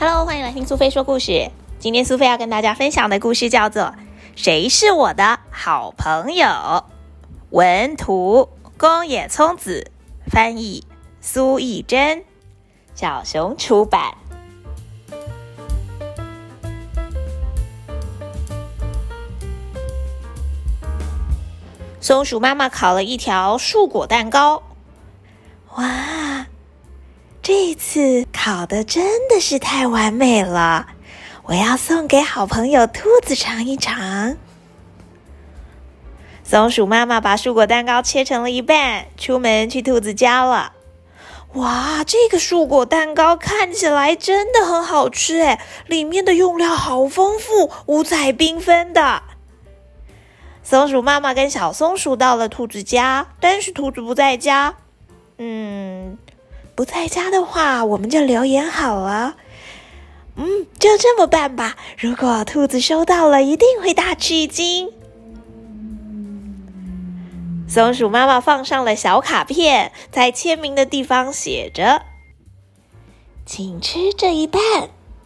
[0.00, 1.50] Hello，欢迎来听苏菲说故事。
[1.78, 3.82] 今天苏菲要跟大家分享的故事叫做
[4.34, 6.46] 《谁是我的好朋友》。
[7.50, 9.90] 文图：宫野聪子，
[10.26, 10.86] 翻译：
[11.20, 12.24] 苏艺珍，
[12.94, 14.14] 小熊出版。
[22.00, 24.62] 松鼠妈妈烤了一条树果蛋糕。
[27.82, 30.88] 次烤的真的是太完美了，
[31.44, 34.36] 我要送给好朋友兔子尝一尝。
[36.44, 40.72] 松鼠妈妈把树果蛋糕切成了一半，出门去兔子家了。
[41.54, 49.22] 哇，这个树果蛋糕看起来真的很好吃哎，里面的用料好丰富，五彩缤纷的。
[50.62, 54.74] 松鼠妈妈跟小松鼠到了兔子家，但是兔子不在家。
[55.38, 56.18] 嗯。
[56.80, 59.34] 不在家的话，我们就留言好了。
[60.36, 61.76] 嗯，就这么办吧。
[61.98, 64.90] 如果兔子收到了，一定会大吃一惊。
[67.68, 72.00] 松鼠妈妈放上了小卡片，在签名的地方写着
[73.44, 74.62] ：“请吃这一半，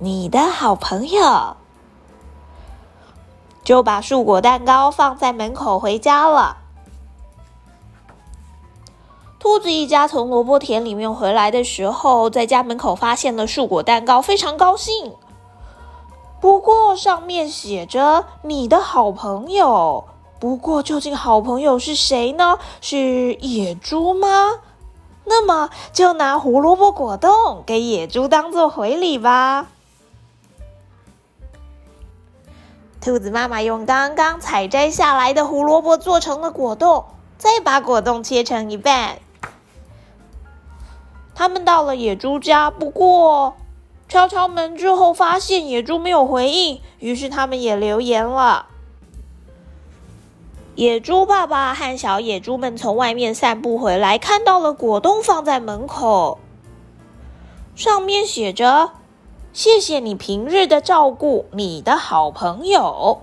[0.00, 1.56] 你的好朋友。”
[3.62, 6.56] 就把树果蛋糕放在门口回家了。
[9.46, 15.12] 兔子一家从萝卜田里面回来的时候，在家门口发现了树果蛋糕，非常高兴。
[16.40, 20.02] 不过上面写着“你的好朋友”，
[20.40, 22.58] 不过究竟好朋友是谁呢？
[22.80, 24.54] 是野猪吗？
[25.26, 29.68] 那么就拿胡萝卜果冻给野猪当做回礼吧。
[33.00, 37.04] 兔子妈妈用刚刚采摘下来的胡萝卜做成了果冻，
[37.38, 39.20] 再把果冻切成一半。
[41.38, 43.56] 他们到了野猪家，不过
[44.08, 48.68] 敲敲门之后，发现野猪没有回应，于是他们也留言了。
[50.76, 56.38] 野猪爸爸和小野猪们从外面散步回来，看到了果冻放在门口，
[57.74, 58.92] 上面写着
[59.52, 63.20] ：“谢谢你平日的照顾，你的好朋友。”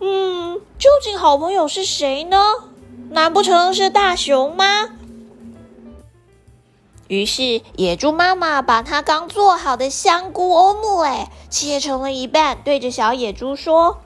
[0.00, 2.38] 嗯，究竟好朋友是谁呢？
[3.10, 4.64] 难不成是大熊吗？
[7.10, 14.00] 于是，野猪妈妈把它刚做好的香菇欧姆哎切成了一半，对着小野猪说：“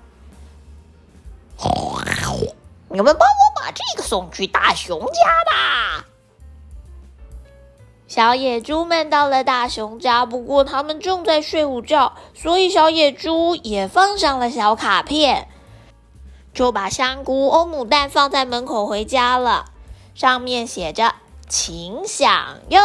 [2.88, 6.06] 你们帮我把这个送去大熊家吧。”
[8.08, 15.48] 小野猪们到了大熊家，不过他们正在睡午觉，所以小野猪也放上了小卡片，
[16.54, 19.66] 就把香菇欧姆蛋放在门口回家了，
[20.14, 21.16] 上面写着。
[21.56, 22.80] 请享用，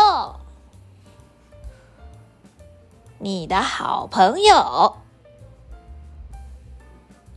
[3.17, 4.97] 你的好朋友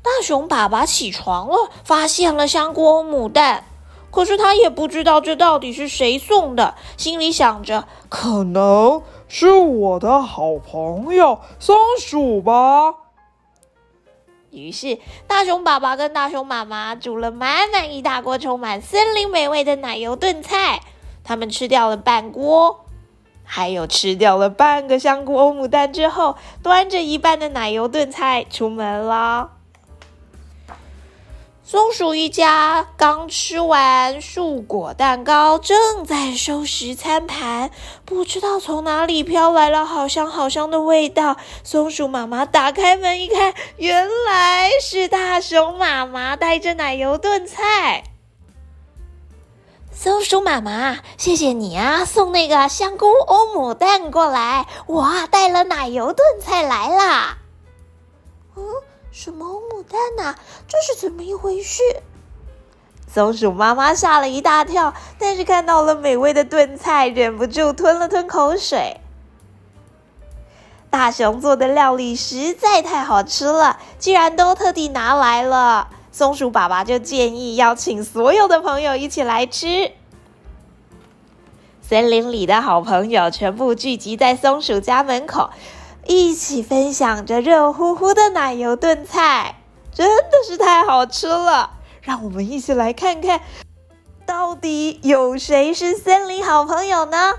[0.02, 3.64] 大熊爸爸起床了，发现了香菇欧姆蛋，
[4.10, 12.96] 可是他也不知道这到底是谁送的，心里想着可能是我的好朋友松鼠吧。
[14.50, 20.82] 于是，大熊爸爸跟大熊妈妈煮了满满一大锅充满森林美味的奶油炖菜。
[21.24, 22.84] 他们吃掉了半锅，
[23.44, 29.50] 还有吃掉了半个香菇欧姆蛋之后，端着一半的奶油炖菜出门了。
[31.64, 37.70] 松鼠一家刚吃完树果蛋糕，正在收拾餐盘，
[38.04, 41.36] 不知道从哪里飘来了好香好香的味道。
[41.64, 48.04] 松鼠妈妈打开门一看，原来是大熊妈妈带着奶油炖菜。
[49.94, 54.66] 松鼠妈妈，谢谢你啊，送那个香菇欧姆蛋过来。
[54.86, 57.38] 我带了奶油炖菜来啦。
[58.56, 58.64] 嗯，
[59.12, 60.34] 什么欧姆蛋呐？
[60.66, 61.82] 这是怎么一回事？
[63.06, 68.98] 松鼠妈妈吓了一大跳，但是看到了美味的炖菜，忍不住吞了吞口水。
[70.90, 75.88] 大熊做的料理实在太好吃了，居然都特地拿来了。
[76.12, 79.92] 松鼠爸爸就建议邀请所有的朋友一起来吃。
[81.80, 85.50] 森林里的好朋友全部聚集在松鼠家门口，
[86.06, 89.56] 一起分享着热乎乎的奶油炖菜，
[89.92, 91.78] 真的是太好吃了！
[92.02, 93.40] 让我们一起来看看，
[94.26, 97.34] 到底有谁是森林好朋友呢？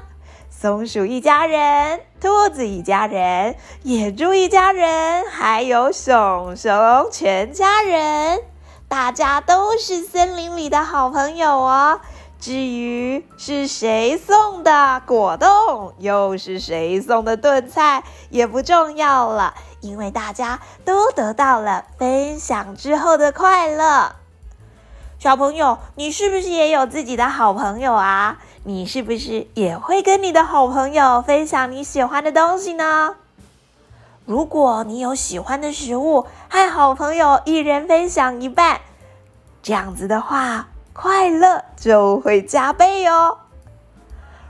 [0.49, 6.71] 松鼠一家人、兔子一家人、野猪一家人，还有熊熊
[7.11, 8.52] 全家人。
[8.93, 11.99] 大家都是森林里的好朋友哦，
[12.39, 24.13] 至于是谁送的果冻，又是谁送的炖菜，也不重要了，因为大家都得到了分享之后的快乐。
[25.17, 28.37] 小朋友，你是不是也有自己的好朋友啊？
[28.63, 33.15] 你是不是也会跟你的好朋友分享你喜欢的东西呢？
[34.25, 38.81] 如果你有喜欢的食物，和好朋友一人分享一半，
[39.61, 40.67] 这样子的话。
[40.95, 43.39] 快乐就会加倍哦！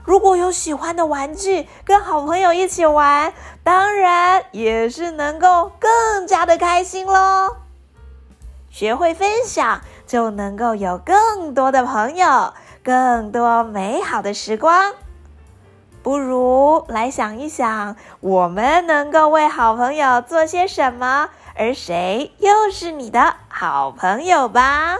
[0.04, 3.32] 如果有喜欢的玩具，跟好朋友一起玩，
[3.62, 7.56] 当然也是能够更加的开心喽。
[8.68, 14.92] 学会分享，就能够有更多的朋友，更多美好的时光。
[16.04, 24.98] 不如来想一想，我们能够为好朋友做些什么，而谁又是你的好朋友吧？